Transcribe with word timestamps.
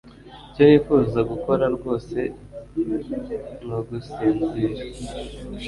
Icyo 0.49 0.63
nifuza 0.67 1.19
gukora 1.31 1.65
rwose 1.75 2.17
ni 3.65 3.73
ugusinzira 3.77 4.81